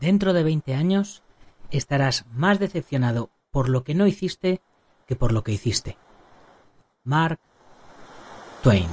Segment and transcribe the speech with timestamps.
[0.00, 1.22] Dentro de 20 años
[1.70, 4.62] estarás más decepcionado por lo que no hiciste
[5.06, 5.98] que por lo que hiciste.
[7.04, 7.38] Mark
[8.62, 8.88] Twain.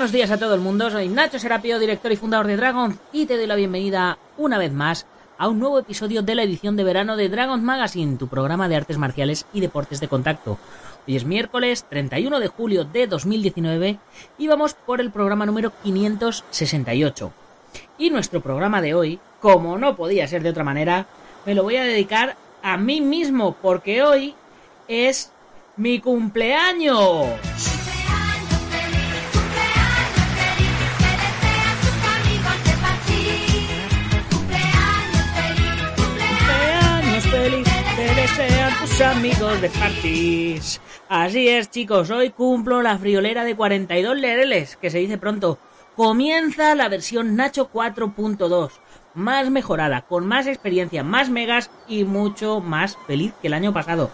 [0.00, 3.26] Buenos días a todo el mundo, soy Nacho Serapio, director y fundador de Dragon, y
[3.26, 5.04] te doy la bienvenida una vez más
[5.36, 8.76] a un nuevo episodio de la edición de verano de Dragon Magazine, tu programa de
[8.76, 10.58] artes marciales y deportes de contacto.
[11.06, 13.98] Hoy es miércoles 31 de julio de 2019
[14.38, 17.32] y vamos por el programa número 568.
[17.98, 21.08] Y nuestro programa de hoy, como no podía ser de otra manera,
[21.44, 24.34] me lo voy a dedicar a mí mismo porque hoy
[24.88, 25.30] es
[25.76, 27.69] mi cumpleaños.
[39.02, 40.80] Amigos de parties.
[41.08, 45.58] Así es, chicos, hoy cumplo la friolera de 42 lereles, que se dice pronto.
[45.96, 48.72] Comienza la versión Nacho 4.2,
[49.14, 54.10] más mejorada, con más experiencia, más megas y mucho más feliz que el año pasado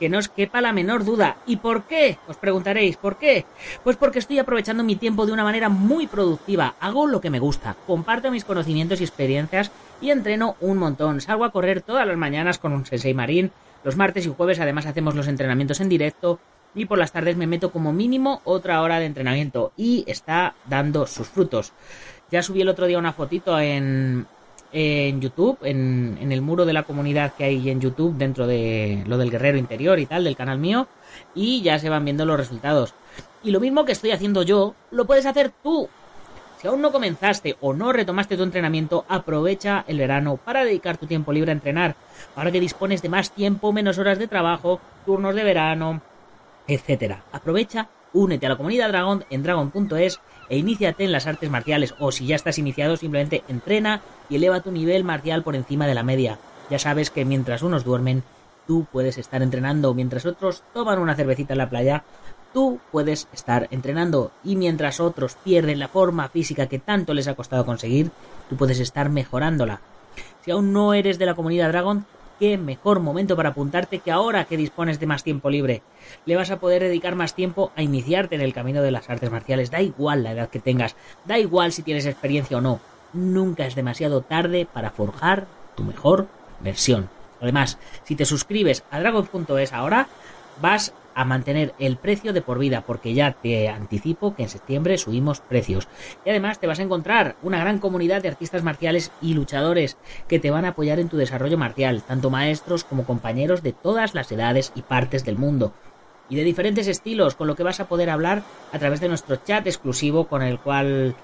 [0.00, 1.36] que no os quepa la menor duda.
[1.46, 2.18] ¿Y por qué?
[2.26, 3.44] Os preguntaréis, ¿por qué?
[3.84, 6.74] Pues porque estoy aprovechando mi tiempo de una manera muy productiva.
[6.80, 11.20] Hago lo que me gusta, comparto mis conocimientos y experiencias y entreno un montón.
[11.20, 13.52] Salgo a correr todas las mañanas con un sensei marín.
[13.84, 16.38] Los martes y jueves además hacemos los entrenamientos en directo.
[16.74, 19.72] Y por las tardes me meto como mínimo otra hora de entrenamiento.
[19.76, 21.72] Y está dando sus frutos.
[22.30, 24.26] Ya subí el otro día una fotito en,
[24.72, 29.02] en YouTube, en, en, el muro de la comunidad que hay en YouTube dentro de
[29.06, 30.86] lo del guerrero interior y tal, del canal mío,
[31.34, 32.94] y ya se van viendo los resultados.
[33.42, 35.88] Y lo mismo que estoy haciendo yo, lo puedes hacer tú.
[36.60, 41.06] Si aún no comenzaste o no retomaste tu entrenamiento, aprovecha el verano para dedicar tu
[41.06, 41.96] tiempo libre a entrenar.
[42.36, 46.02] Ahora que dispones de más tiempo, menos horas de trabajo, turnos de verano,
[46.66, 47.24] etcétera.
[47.32, 52.12] Aprovecha, únete a la comunidad Dragon en dragon.es e iníciate en las artes marciales o
[52.12, 56.02] si ya estás iniciado simplemente entrena y eleva tu nivel marcial por encima de la
[56.02, 56.38] media.
[56.68, 58.22] Ya sabes que mientras unos duermen,
[58.66, 62.04] tú puedes estar entrenando, mientras otros toman una cervecita en la playa,
[62.52, 67.34] tú puedes estar entrenando y mientras otros pierden la forma física que tanto les ha
[67.34, 68.10] costado conseguir,
[68.48, 69.80] tú puedes estar mejorándola.
[70.44, 72.06] Si aún no eres de la comunidad Dragon,
[72.40, 75.82] qué mejor momento para apuntarte que ahora que dispones de más tiempo libre.
[76.24, 79.30] Le vas a poder dedicar más tiempo a iniciarte en el camino de las artes
[79.30, 79.70] marciales.
[79.70, 80.96] Da igual la edad que tengas,
[81.26, 82.80] da igual si tienes experiencia o no.
[83.12, 85.46] Nunca es demasiado tarde para forjar
[85.76, 86.28] tu mejor
[86.60, 87.10] versión.
[87.42, 90.08] Además, si te suscribes a dragon.es ahora,
[90.60, 94.96] vas a mantener el precio de por vida, porque ya te anticipo que en septiembre
[94.98, 95.88] subimos precios.
[96.24, 99.96] Y además te vas a encontrar una gran comunidad de artistas marciales y luchadores
[100.28, 104.14] que te van a apoyar en tu desarrollo marcial, tanto maestros como compañeros de todas
[104.14, 105.72] las edades y partes del mundo.
[106.28, 109.36] Y de diferentes estilos, con lo que vas a poder hablar a través de nuestro
[109.36, 111.16] chat exclusivo con el cual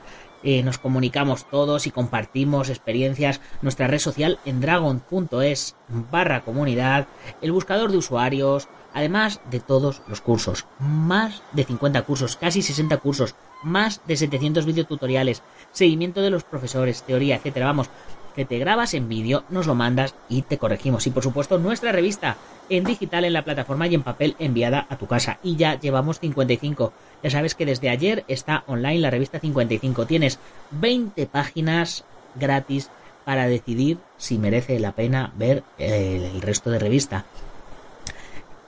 [0.43, 5.77] eh, nos comunicamos todos y compartimos experiencias, nuestra red social en dragon.es
[6.11, 7.07] barra comunidad,
[7.41, 10.67] el buscador de usuarios, además de todos los cursos.
[10.79, 15.43] Más de 50 cursos, casi 60 cursos, más de 700 videotutoriales,
[15.73, 17.67] seguimiento de los profesores, teoría, etcétera.
[17.67, 17.91] Vamos,
[18.37, 21.07] que te grabas en vídeo, nos lo mandas y te corregimos.
[21.07, 22.37] Y por supuesto, nuestra revista
[22.69, 25.41] en digital en la plataforma y en papel enviada a tu casa.
[25.43, 26.93] Y ya llevamos 55.
[27.23, 30.07] Ya sabes que desde ayer está online la revista 55.
[30.07, 30.39] Tienes
[30.71, 32.05] 20 páginas
[32.35, 32.91] gratis
[33.25, 37.25] para decidir si merece la pena ver el, el resto de revista.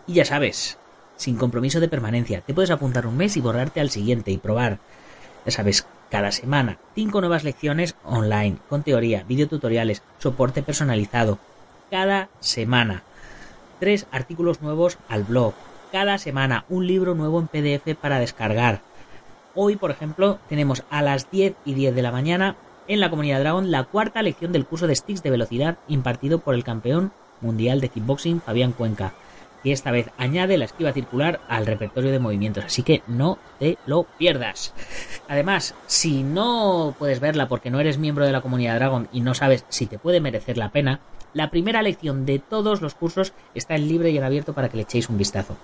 [0.06, 0.78] Y ya sabes,
[1.16, 4.78] sin compromiso de permanencia, te puedes apuntar un mes y borrarte al siguiente y probar.
[5.44, 11.38] Ya sabes, cada semana, cinco nuevas lecciones online, con teoría, videotutoriales, soporte personalizado.
[11.90, 13.02] Cada semana,
[13.80, 15.54] tres artículos nuevos al blog.
[15.92, 18.80] Cada semana, un libro nuevo en PDF para descargar.
[19.54, 22.56] Hoy, por ejemplo, tenemos a las 10 y 10 de la mañana
[22.86, 26.54] en la comunidad Dragon la cuarta lección del curso de sticks de velocidad impartido por
[26.54, 29.12] el campeón mundial de kickboxing Fabián Cuenca,
[29.62, 33.78] que esta vez añade la esquiva circular al repertorio de movimientos, así que no te
[33.86, 34.74] lo pierdas.
[35.28, 39.34] Además, si no puedes verla porque no eres miembro de la comunidad Dragon y no
[39.34, 41.00] sabes si te puede merecer la pena,
[41.34, 44.76] la primera lección de todos los cursos está en libre y en abierto para que
[44.76, 45.56] le echéis un vistazo.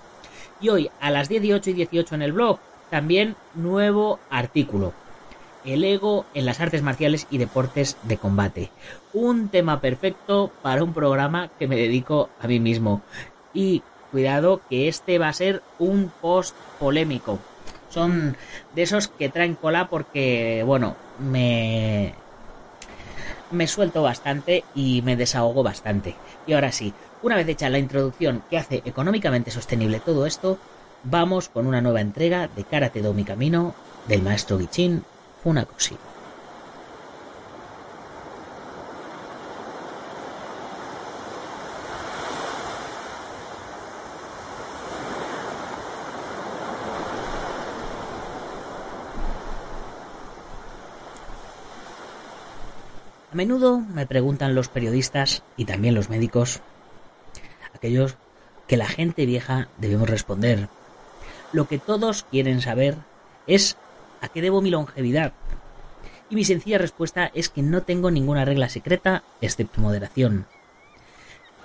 [0.61, 2.59] Y hoy, a las 18 y 18 en el blog,
[2.89, 4.93] también nuevo artículo.
[5.65, 8.69] El ego en las artes marciales y deportes de combate.
[9.13, 13.01] Un tema perfecto para un programa que me dedico a mí mismo.
[13.55, 13.81] Y
[14.11, 17.39] cuidado que este va a ser un post polémico.
[17.89, 18.37] Son
[18.75, 22.13] de esos que traen cola porque, bueno, me,
[23.51, 26.15] me suelto bastante y me desahogo bastante.
[26.45, 26.93] Y ahora sí,
[27.23, 30.59] una vez hecha la introducción que hace económicamente sostenible todo esto,
[31.03, 33.73] vamos con una nueva entrega de Karate Do Mi Camino
[34.07, 35.03] del maestro Gichin
[35.43, 35.97] Funakoshi.
[53.35, 56.61] A menudo me preguntan los periodistas y también los médicos,
[57.73, 58.15] aquellos
[58.65, 60.69] que la gente vieja debemos responder.
[61.51, 62.95] Lo que todos quieren saber
[63.45, 63.75] es
[64.21, 65.33] a qué debo mi longevidad.
[66.29, 70.45] Y mi sencilla respuesta es que no tengo ninguna regla secreta excepto moderación.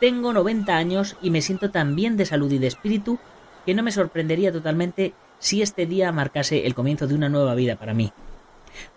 [0.00, 3.20] Tengo 90 años y me siento tan bien de salud y de espíritu
[3.64, 7.76] que no me sorprendería totalmente si este día marcase el comienzo de una nueva vida
[7.76, 8.12] para mí.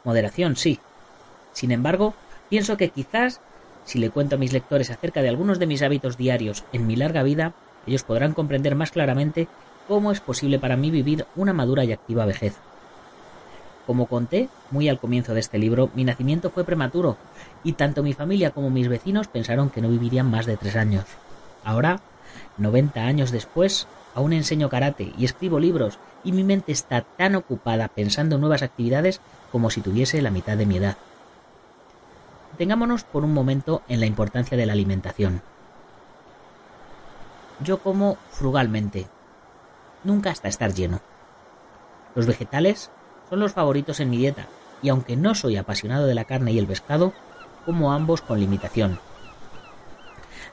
[0.04, 0.80] Moderación, sí.
[1.52, 2.16] Sin embargo,
[2.50, 3.42] Pienso que quizás,
[3.86, 6.96] si le cuento a mis lectores acerca de algunos de mis hábitos diarios en mi
[6.96, 7.54] larga vida,
[7.88, 9.48] ellos podrán comprender más claramente
[9.88, 12.56] cómo es posible para mí vivir una madura y activa vejez.
[13.86, 17.18] Como conté muy al comienzo de este libro, mi nacimiento fue prematuro
[17.64, 21.04] y tanto mi familia como mis vecinos pensaron que no vivirían más de tres años.
[21.66, 22.00] Ahora,
[22.58, 27.90] 90 años después, aún enseño karate y escribo libros y mi mente está tan ocupada
[27.90, 29.20] pensando en nuevas actividades
[29.52, 30.96] como si tuviese la mitad de mi edad.
[32.58, 35.42] Tengámonos por un momento en la importancia de la alimentación.
[37.62, 39.08] Yo como frugalmente,
[40.04, 41.02] nunca hasta estar lleno.
[42.16, 42.92] Los vegetales
[43.30, 44.48] son los favoritos en mi dieta,
[44.82, 47.14] y aunque no soy apasionado de la carne y el pescado,
[47.66, 49.00] como ambos con limitación.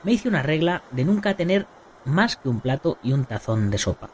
[0.03, 1.67] Me hice una regla de nunca tener
[2.05, 4.09] más que un plato y un tazón de sopa.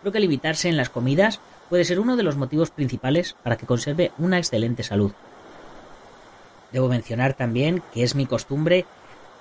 [0.00, 3.66] Creo que limitarse en las comidas puede ser uno de los motivos principales para que
[3.66, 5.12] conserve una excelente salud.
[6.72, 8.86] Debo mencionar también que es mi costumbre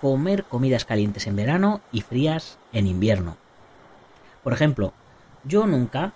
[0.01, 3.37] comer comidas calientes en verano y frías en invierno.
[4.43, 4.93] Por ejemplo,
[5.43, 6.13] yo nunca,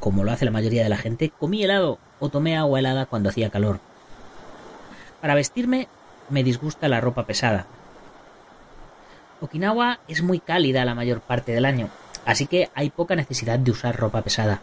[0.00, 3.28] como lo hace la mayoría de la gente, comí helado o tomé agua helada cuando
[3.28, 3.80] hacía calor.
[5.20, 5.88] Para vestirme
[6.28, 7.66] me disgusta la ropa pesada.
[9.40, 11.88] Okinawa es muy cálida la mayor parte del año,
[12.24, 14.60] así que hay poca necesidad de usar ropa pesada.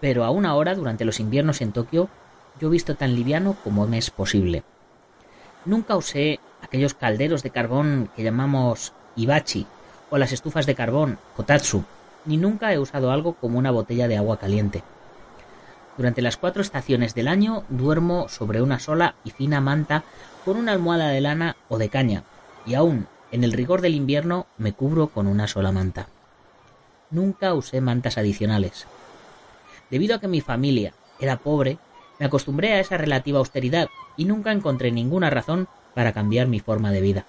[0.00, 2.08] Pero aún ahora, durante los inviernos en Tokio,
[2.60, 4.64] yo visto tan liviano como me es posible.
[5.64, 9.66] Nunca usé aquellos calderos de carbón que llamamos ibachi
[10.10, 11.84] o las estufas de carbón kotatsu,
[12.26, 14.82] ni nunca he usado algo como una botella de agua caliente.
[15.96, 20.04] Durante las cuatro estaciones del año duermo sobre una sola y fina manta
[20.44, 22.24] con una almohada de lana o de caña,
[22.66, 26.08] y aún en el rigor del invierno me cubro con una sola manta.
[27.10, 28.86] Nunca usé mantas adicionales.
[29.90, 31.78] Debido a que mi familia era pobre,
[32.18, 36.90] me acostumbré a esa relativa austeridad y nunca encontré ninguna razón para cambiar mi forma
[36.90, 37.24] de vida.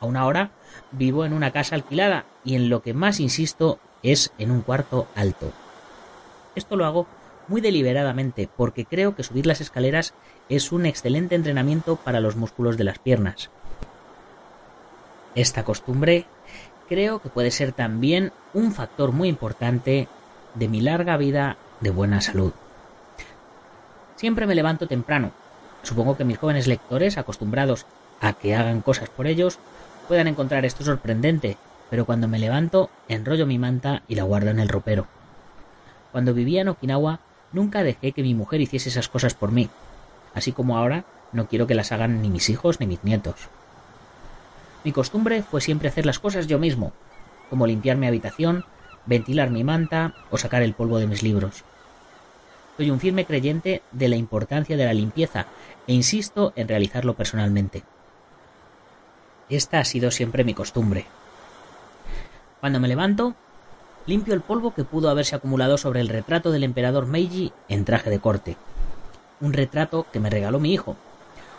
[0.00, 0.50] Aún ahora
[0.92, 5.06] vivo en una casa alquilada y en lo que más insisto es en un cuarto
[5.14, 5.52] alto.
[6.54, 7.06] Esto lo hago
[7.48, 10.14] muy deliberadamente porque creo que subir las escaleras
[10.48, 13.50] es un excelente entrenamiento para los músculos de las piernas.
[15.34, 16.26] Esta costumbre
[16.88, 20.08] creo que puede ser también un factor muy importante
[20.54, 22.52] de mi larga vida de buena salud.
[24.20, 25.32] Siempre me levanto temprano.
[25.82, 27.86] Supongo que mis jóvenes lectores, acostumbrados
[28.20, 29.58] a que hagan cosas por ellos,
[30.08, 31.56] puedan encontrar esto sorprendente,
[31.88, 35.06] pero cuando me levanto, enrollo mi manta y la guardo en el ropero.
[36.12, 37.20] Cuando vivía en Okinawa,
[37.54, 39.70] nunca dejé que mi mujer hiciese esas cosas por mí,
[40.34, 43.48] así como ahora no quiero que las hagan ni mis hijos ni mis nietos.
[44.84, 46.92] Mi costumbre fue siempre hacer las cosas yo mismo,
[47.48, 48.64] como limpiar mi habitación,
[49.06, 51.64] ventilar mi manta o sacar el polvo de mis libros.
[52.80, 55.44] Soy un firme creyente de la importancia de la limpieza
[55.86, 57.84] e insisto en realizarlo personalmente.
[59.50, 61.04] Esta ha sido siempre mi costumbre.
[62.58, 63.34] Cuando me levanto,
[64.06, 68.08] limpio el polvo que pudo haberse acumulado sobre el retrato del emperador Meiji en traje
[68.08, 68.56] de corte.
[69.42, 70.96] un retrato que me regaló mi hijo,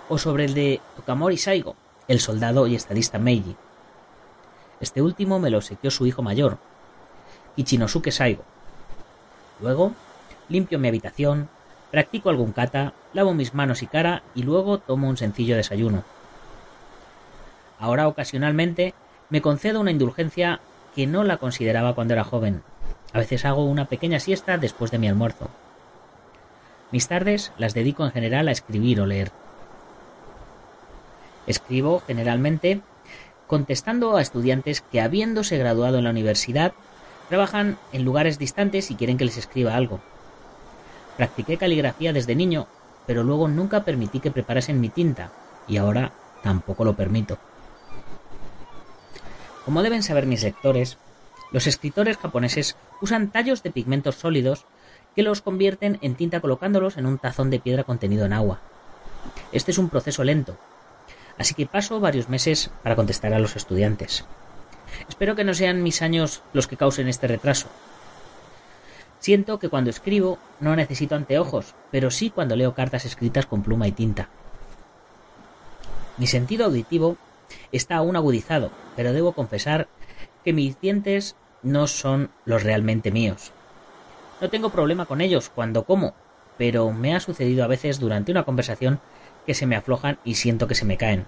[0.10, 1.76] o sobre el de Tokamori Saigo,
[2.08, 3.56] el soldado y estadista Meiji.
[4.80, 6.58] Este último me lo obsequió su hijo mayor,
[7.58, 8.44] Ichinosuke Saigo.
[9.62, 9.94] Luego,
[10.52, 11.50] limpio mi habitación,
[11.92, 16.04] practico algún kata, lavo mis manos y cara y luego tomo un sencillo desayuno.
[17.80, 18.94] Ahora ocasionalmente
[19.30, 20.60] me concedo una indulgencia
[20.96, 22.64] que no la consideraba cuando era joven.
[23.14, 25.50] A veces hago una pequeña siesta después de mi almuerzo.
[26.92, 29.32] Mis tardes las dedico en general a escribir o leer.
[31.48, 32.82] Escribo generalmente
[33.48, 36.74] contestando a estudiantes que habiéndose graduado en la universidad
[37.30, 40.02] trabajan en lugares distantes y quieren que les escriba algo.
[41.18, 42.68] Practiqué caligrafía desde niño,
[43.06, 45.32] pero luego nunca permití que preparasen mi tinta
[45.68, 46.12] y ahora
[46.44, 47.38] tampoco lo permito.
[49.66, 50.98] Como deben saber mis lectores,
[51.52, 54.66] los escritores japoneses usan tallos de pigmentos sólidos
[55.16, 58.60] que los convierten en tinta colocándolos en un tazón de piedra contenido en agua.
[59.52, 60.58] Este es un proceso lento,
[61.38, 64.26] así que paso varios meses para contestar a los estudiantes.
[65.10, 67.68] Espero que no sean mis años los que causen este retraso.
[69.22, 73.88] Siento que cuando escribo no necesito anteojos, pero sí cuando leo cartas escritas con pluma
[73.88, 74.30] y tinta.
[76.18, 77.18] Mi sentido auditivo
[77.72, 79.88] está aún agudizado, pero debo confesar
[80.44, 83.52] que mis dientes no son los realmente míos.
[84.42, 86.16] No tengo problema con ellos cuando como,
[86.58, 89.00] pero me ha sucedido a veces durante una conversación
[89.46, 91.28] que se me aflojan y siento que se me caen.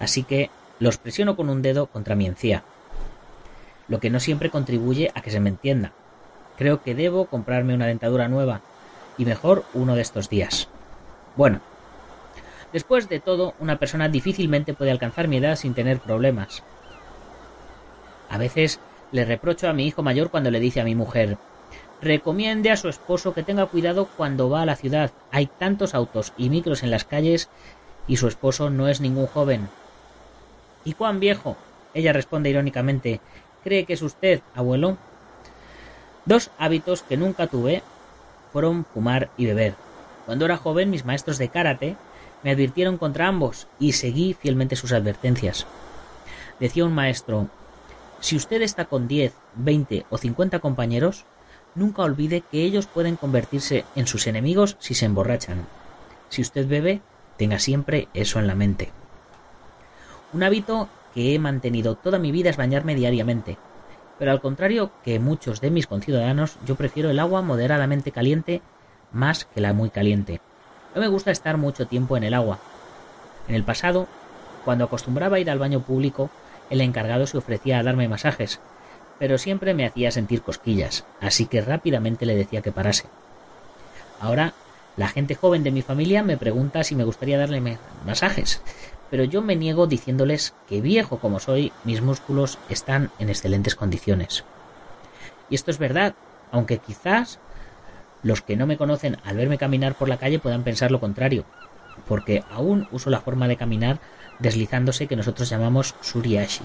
[0.00, 0.50] Así que
[0.80, 2.64] los presiono con un dedo contra mi encía,
[3.86, 5.92] lo que no siempre contribuye a que se me entienda.
[6.58, 8.60] Creo que debo comprarme una dentadura nueva,
[9.16, 10.68] y mejor uno de estos días.
[11.36, 11.60] Bueno,
[12.72, 16.62] después de todo, una persona difícilmente puede alcanzar mi edad sin tener problemas.
[18.28, 18.80] A veces
[19.12, 21.38] le reprocho a mi hijo mayor cuando le dice a mi mujer
[22.00, 25.10] recomiende a su esposo que tenga cuidado cuando va a la ciudad.
[25.30, 27.48] Hay tantos autos y micros en las calles
[28.06, 29.68] y su esposo no es ningún joven.
[30.84, 31.56] ¿Y cuán viejo?
[31.94, 33.20] Ella responde irónicamente
[33.64, 34.96] ¿Cree que es usted, abuelo?
[36.28, 37.82] Dos hábitos que nunca tuve
[38.52, 39.74] fueron fumar y beber.
[40.26, 41.96] Cuando era joven, mis maestros de karate
[42.42, 45.66] me advirtieron contra ambos y seguí fielmente sus advertencias.
[46.60, 47.48] Decía un maestro,
[48.20, 51.24] si usted está con 10, 20 o 50 compañeros,
[51.74, 55.64] nunca olvide que ellos pueden convertirse en sus enemigos si se emborrachan.
[56.28, 57.00] Si usted bebe,
[57.38, 58.90] tenga siempre eso en la mente.
[60.34, 63.56] Un hábito que he mantenido toda mi vida es bañarme diariamente.
[64.18, 68.62] Pero al contrario que muchos de mis conciudadanos, yo prefiero el agua moderadamente caliente
[69.12, 70.40] más que la muy caliente.
[70.94, 72.58] No me gusta estar mucho tiempo en el agua.
[73.46, 74.06] En el pasado,
[74.64, 76.30] cuando acostumbraba ir al baño público,
[76.70, 78.60] el encargado se ofrecía a darme masajes,
[79.18, 83.06] pero siempre me hacía sentir cosquillas, así que rápidamente le decía que parase.
[84.20, 84.52] Ahora,
[84.96, 88.60] la gente joven de mi familia me pregunta si me gustaría darle masajes,
[89.10, 94.44] pero yo me niego diciéndoles que viejo como soy, mis músculos están en excelentes condiciones.
[95.50, 96.14] Y esto es verdad,
[96.52, 97.38] aunque quizás
[98.22, 101.44] los que no me conocen al verme caminar por la calle puedan pensar lo contrario,
[102.06, 103.98] porque aún uso la forma de caminar
[104.40, 106.64] deslizándose que nosotros llamamos suriashi,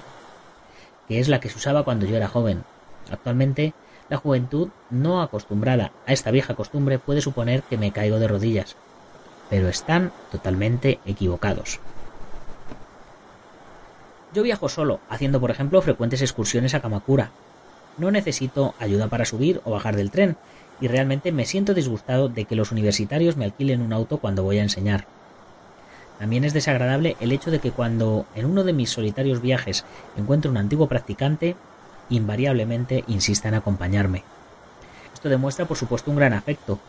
[1.07, 2.63] que es la que se usaba cuando yo era joven.
[3.11, 3.73] Actualmente,
[4.09, 8.75] la juventud no acostumbrada a esta vieja costumbre puede suponer que me caigo de rodillas,
[9.49, 11.79] pero están totalmente equivocados.
[14.33, 17.29] Yo viajo solo, haciendo por ejemplo frecuentes excursiones a Kamakura.
[17.99, 20.37] No necesito ayuda para subir o bajar del tren,
[20.81, 24.57] y realmente me siento disgustado de que los universitarios me alquilen un auto cuando voy
[24.57, 25.05] a enseñar.
[26.17, 29.85] También es desagradable el hecho de que cuando en uno de mis solitarios viajes
[30.17, 31.55] encuentro un antiguo practicante,
[32.09, 34.23] invariablemente insista en acompañarme.
[35.13, 36.79] Esto demuestra por supuesto un gran afecto,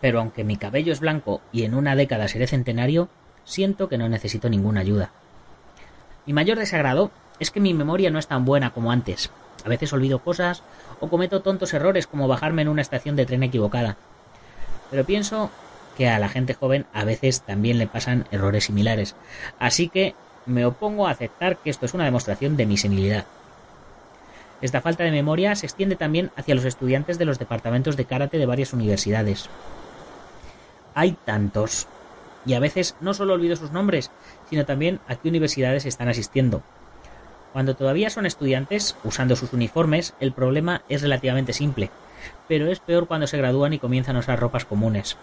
[0.00, 3.08] pero aunque mi cabello es blanco y en una década seré centenario,
[3.44, 5.12] siento que no necesito ninguna ayuda.
[6.26, 9.30] Mi mayor desagrado es que mi memoria no es tan buena como antes.
[9.64, 10.62] A veces olvido cosas
[11.00, 13.96] o cometo tontos errores como bajarme en una estación de tren equivocada.
[14.90, 15.50] Pero pienso
[15.96, 19.14] que a la gente joven a veces también le pasan errores similares.
[19.58, 20.14] Así que
[20.44, 23.24] me opongo a aceptar que esto es una demostración de mi senilidad.
[24.62, 28.38] Esta falta de memoria se extiende también hacia los estudiantes de los departamentos de karate
[28.38, 29.48] de varias universidades.
[30.94, 31.88] Hay tantos
[32.46, 34.10] y a veces no solo olvido sus nombres,
[34.48, 36.62] sino también a qué universidades están asistiendo.
[37.52, 41.90] Cuando todavía son estudiantes, usando sus uniformes, el problema es relativamente simple,
[42.48, 45.16] pero es peor cuando se gradúan y comienzan a usar ropas comunes.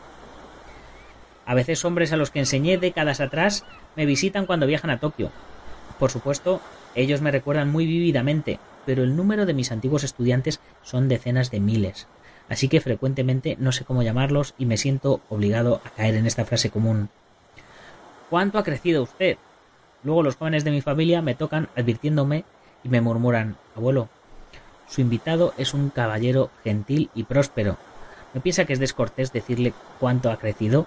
[1.46, 3.64] A veces hombres a los que enseñé décadas atrás
[3.96, 5.30] me visitan cuando viajan a Tokio.
[6.00, 6.62] Por supuesto,
[6.96, 11.60] ellos me recuerdan muy vívidamente, pero el número de mis antiguos estudiantes son decenas de
[11.60, 12.08] miles.
[12.50, 16.46] Así que frecuentemente no sé cómo llamarlos y me siento obligado a caer en esta
[16.46, 17.10] frase común.
[18.30, 19.38] ¿Cuánto ha crecido usted?
[20.04, 22.46] Luego los jóvenes de mi familia me tocan advirtiéndome
[22.84, 24.10] y me murmuran, abuelo,
[24.88, 27.78] su invitado es un caballero gentil y próspero.
[28.34, 30.86] ¿No piensa que es descortés decirle cuánto ha crecido?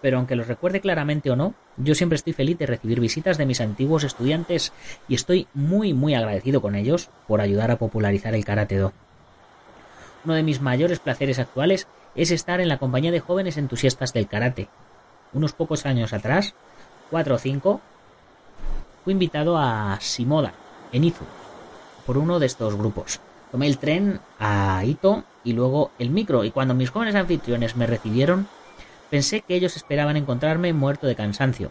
[0.00, 3.46] Pero aunque los recuerde claramente o no, yo siempre estoy feliz de recibir visitas de
[3.46, 4.72] mis antiguos estudiantes
[5.08, 8.92] y estoy muy muy agradecido con ellos por ayudar a popularizar el karate do.
[10.24, 14.28] Uno de mis mayores placeres actuales es estar en la compañía de jóvenes entusiastas del
[14.28, 14.68] karate.
[15.32, 16.54] Unos pocos años atrás,
[17.10, 17.80] cuatro o cinco,
[19.02, 20.52] fui invitado a Shimoda,
[20.92, 21.24] en Izu,
[22.06, 23.20] por uno de estos grupos.
[23.50, 27.86] Tomé el tren a Ito y luego el micro, y cuando mis jóvenes anfitriones me
[27.86, 28.46] recibieron,
[29.10, 31.70] pensé que ellos esperaban encontrarme muerto de cansancio.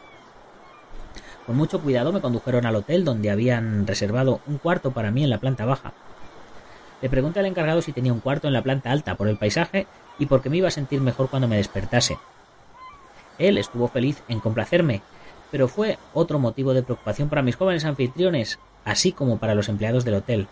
[1.46, 5.30] Con mucho cuidado me condujeron al hotel donde habían reservado un cuarto para mí en
[5.30, 5.94] la planta baja.
[7.02, 9.88] Le pregunté al encargado si tenía un cuarto en la planta alta por el paisaje
[10.20, 12.18] y porque me iba a sentir mejor cuando me despertase.
[13.40, 15.02] Él estuvo feliz en complacerme,
[15.50, 20.06] pero fue otro motivo de preocupación para mis jóvenes anfitriones, así como para los empleados
[20.06, 20.48] del hotel,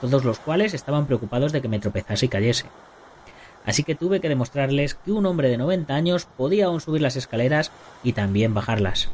[0.00, 2.66] todos los cuales estaban preocupados de que me tropezase y cayese.
[3.64, 7.16] Así que tuve que demostrarles que un hombre de 90 años podía aún subir las
[7.16, 7.70] escaleras
[8.02, 9.10] y también bajarlas.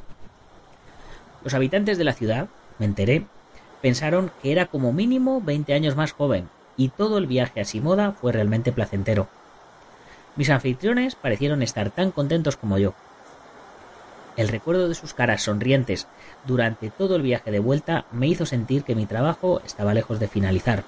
[1.43, 3.27] Los habitantes de la ciudad, me enteré,
[3.85, 8.13] pensaron que era como mínimo 20 años más joven, y todo el viaje a Simoda
[8.13, 9.29] fue realmente placentero.
[10.37, 12.95] Mis anfitriones parecieron estar tan contentos como yo.
[14.39, 16.07] El recuerdo de sus caras sonrientes
[16.47, 20.29] durante todo el viaje de vuelta me hizo sentir que mi trabajo estaba lejos de
[20.29, 20.83] finalizar.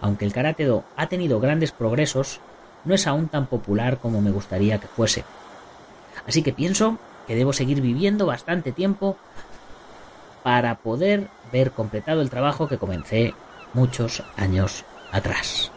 [0.00, 2.40] Aunque el karate do ha tenido grandes progresos,
[2.84, 5.22] no es aún tan popular como me gustaría que fuese.
[6.26, 9.16] Así que pienso que debo seguir viviendo bastante tiempo
[10.42, 13.34] para poder ver completado el trabajo que comencé
[13.72, 15.72] muchos años atrás.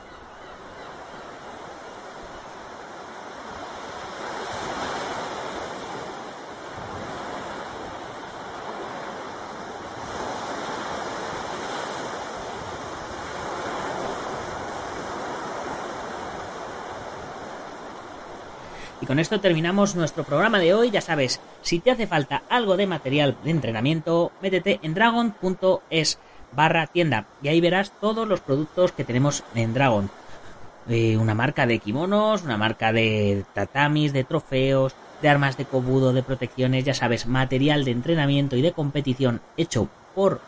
[19.01, 20.90] Y con esto terminamos nuestro programa de hoy.
[20.90, 26.20] Ya sabes, si te hace falta algo de material de entrenamiento, métete en dragon.es
[26.55, 30.10] barra tienda y ahí verás todos los productos que tenemos en Dragon.
[30.88, 36.14] Eh, una marca de kimonos, una marca de tatamis, de trofeos, de armas de cobudo,
[36.14, 40.42] de protecciones, ya sabes, material de entrenamiento y de competición hecho por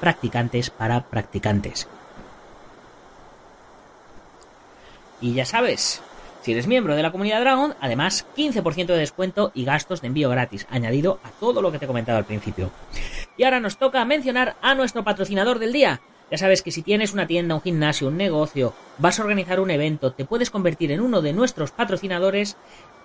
[0.00, 1.86] practicantes para practicantes.
[5.20, 6.02] Y ya sabes,
[6.42, 10.30] si eres miembro de la comunidad Dragon, además 15% de descuento y gastos de envío
[10.30, 12.70] gratis, añadido a todo lo que te he comentado al principio.
[13.36, 16.00] Y ahora nos toca mencionar a nuestro patrocinador del día.
[16.30, 19.70] Ya sabes que si tienes una tienda, un gimnasio, un negocio, vas a organizar un
[19.70, 22.56] evento, te puedes convertir en uno de nuestros patrocinadores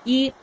[0.06, 0.34] y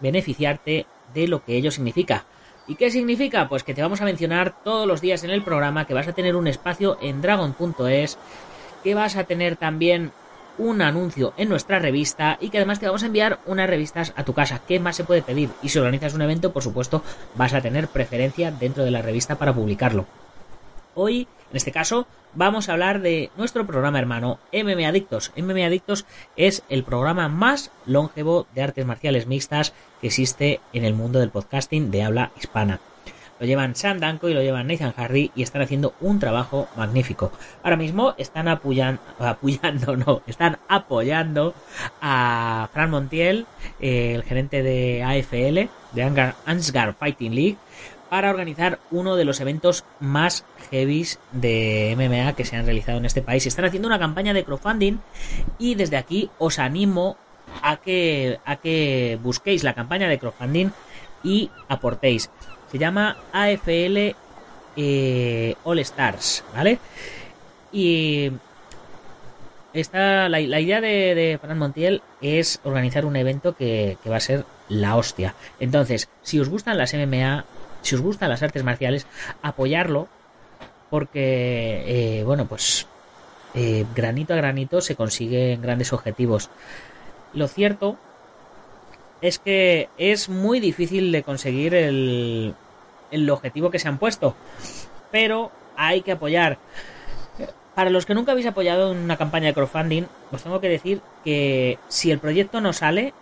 [0.00, 2.26] beneficiarte de lo que ello significa.
[2.68, 3.48] ¿Y qué significa?
[3.48, 6.12] Pues que te vamos a mencionar todos los días en el programa, que vas a
[6.12, 8.18] tener un espacio en dragon.es,
[8.82, 10.12] que vas a tener también
[10.58, 14.24] un anuncio en nuestra revista y que además te vamos a enviar unas revistas a
[14.24, 14.62] tu casa.
[14.66, 15.50] ¿Qué más se puede pedir?
[15.62, 17.02] Y si organizas un evento, por supuesto,
[17.34, 20.06] vas a tener preferencia dentro de la revista para publicarlo.
[20.94, 25.32] Hoy, en este caso, vamos a hablar de nuestro programa hermano MM Adictos.
[25.36, 30.94] MM Adictos es el programa más longevo de artes marciales mixtas que existe en el
[30.94, 32.80] mundo del podcasting de habla hispana
[33.38, 37.32] lo llevan Sam Danko y lo llevan Nathan Hardy y están haciendo un trabajo magnífico.
[37.62, 39.00] Ahora mismo están apoyando,
[39.96, 41.54] no, están apoyando
[42.00, 43.46] a Fran Montiel,
[43.80, 47.56] eh, el gerente de AFL, de Ansgar Fighting League,
[48.08, 53.04] para organizar uno de los eventos más heavies de MMA que se han realizado en
[53.04, 53.46] este país.
[53.46, 54.98] Están haciendo una campaña de crowdfunding
[55.58, 57.16] y desde aquí os animo
[57.62, 60.70] a que, a que busquéis la campaña de crowdfunding
[61.22, 62.30] y aportéis.
[62.70, 64.14] Se llama AFL
[64.76, 66.78] eh, All Stars, ¿vale?
[67.72, 68.30] Y
[69.72, 74.96] esta, la, idea de, de, Montiel es organizar un evento que, va a ser la
[74.96, 75.34] hostia.
[75.60, 77.44] Entonces, si os gustan las MMA,
[77.82, 79.06] si os gustan las artes marciales,
[79.42, 80.08] apoyarlo,
[80.88, 81.84] porque,
[82.20, 82.86] eh, bueno, pues
[83.54, 86.50] eh, granito a granito se consiguen grandes objetivos.
[87.34, 87.98] Lo cierto
[89.20, 92.54] es que es muy difícil de conseguir el,
[93.10, 94.34] el objetivo que se han puesto.
[95.10, 96.58] Pero hay que apoyar.
[97.74, 101.02] Para los que nunca habéis apoyado en una campaña de crowdfunding, os tengo que decir
[101.24, 103.12] que si el proyecto no sale,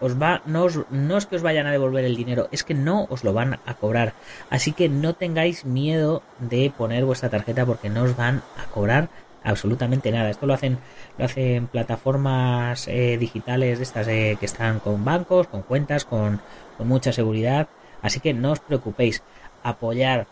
[0.00, 3.06] os va, no, no es que os vayan a devolver el dinero, es que no
[3.10, 4.14] os lo van a cobrar.
[4.48, 9.10] Así que no tengáis miedo de poner vuestra tarjeta porque no os van a cobrar
[9.44, 10.30] absolutamente nada.
[10.30, 10.78] Esto lo hacen,
[11.18, 16.40] lo hacen plataformas eh, digitales de estas eh, que están con bancos, con cuentas, con,
[16.76, 17.68] con, mucha seguridad.
[18.02, 19.22] Así que no os preocupéis.
[19.62, 20.26] Apoyar.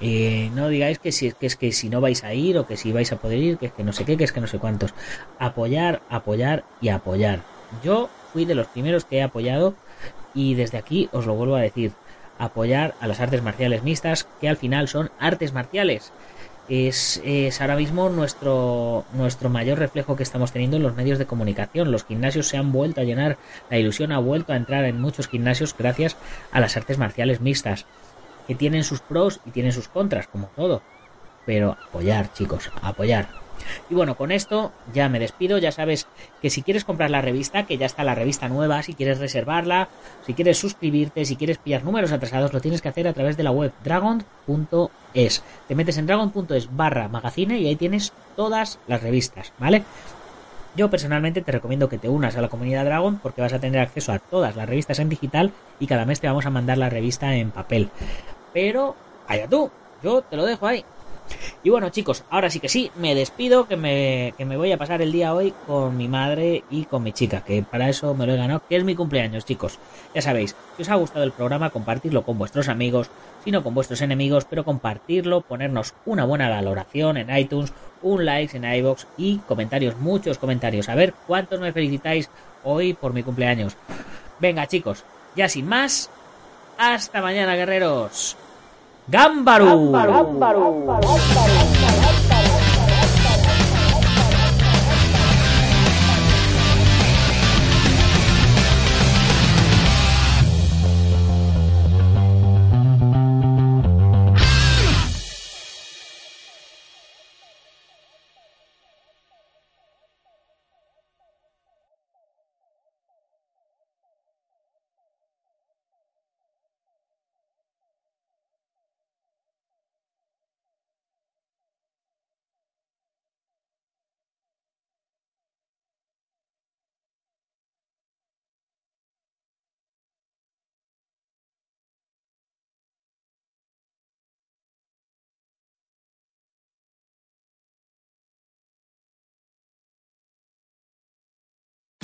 [0.00, 2.76] Eh, no digáis que si que es que si no vais a ir o que
[2.76, 4.46] si vais a poder ir, que es que no sé qué, que es que no
[4.46, 4.94] sé cuántos.
[5.38, 7.40] Apoyar, apoyar y apoyar.
[7.82, 9.74] Yo fui de los primeros que he apoyado
[10.34, 11.92] y desde aquí os lo vuelvo a decir.
[12.38, 16.12] Apoyar a las artes marciales mixtas, que al final son artes marciales
[16.70, 21.26] es, es, ahora mismo nuestro, nuestro mayor reflejo que estamos teniendo en los medios de
[21.26, 21.90] comunicación.
[21.90, 25.28] Los gimnasios se han vuelto a llenar, la ilusión ha vuelto a entrar en muchos
[25.28, 26.16] gimnasios gracias
[26.52, 27.86] a las artes marciales mixtas,
[28.46, 30.80] que tienen sus pros y tienen sus contras, como todo.
[31.44, 33.28] Pero apoyar, chicos, apoyar.
[33.88, 35.58] Y bueno, con esto ya me despido.
[35.58, 36.06] Ya sabes
[36.42, 39.88] que si quieres comprar la revista, que ya está la revista nueva, si quieres reservarla,
[40.26, 43.42] si quieres suscribirte, si quieres pillar números atrasados, lo tienes que hacer a través de
[43.42, 45.42] la web dragon.es.
[45.68, 49.84] Te metes en dragon.es barra magazine y ahí tienes todas las revistas, ¿vale?
[50.76, 53.80] Yo personalmente te recomiendo que te unas a la comunidad Dragon porque vas a tener
[53.80, 56.88] acceso a todas las revistas en digital y cada mes te vamos a mandar la
[56.88, 57.90] revista en papel.
[58.52, 58.94] Pero,
[59.26, 59.70] allá tú,
[60.02, 60.84] yo te lo dejo ahí.
[61.62, 64.78] Y bueno, chicos, ahora sí que sí, me despido, que me, que me voy a
[64.78, 68.26] pasar el día hoy con mi madre y con mi chica, que para eso me
[68.26, 69.78] lo he ganado, que es mi cumpleaños, chicos.
[70.14, 73.10] Ya sabéis, si os ha gustado el programa, compartirlo con vuestros amigos,
[73.44, 78.56] si no con vuestros enemigos, pero compartirlo, ponernos una buena valoración en iTunes, un like
[78.56, 80.88] en iBox y comentarios, muchos comentarios.
[80.88, 82.30] A ver cuántos me felicitáis
[82.62, 83.76] hoy por mi cumpleaños.
[84.38, 85.04] Venga, chicos,
[85.36, 86.10] ya sin más,
[86.78, 88.39] hasta mañana, guerreros.
[89.08, 89.92] 頑張ろう。